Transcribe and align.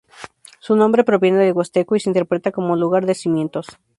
Su 0.57 0.75
nombre 0.75 1.03
proviene 1.03 1.37
del 1.37 1.53
huasteco 1.53 1.95
y 1.95 1.99
se 1.99 2.09
interpreta 2.09 2.51
como: 2.51 2.75
""Lugar 2.75 3.05
de 3.05 3.13
cimientos"". 3.13 3.67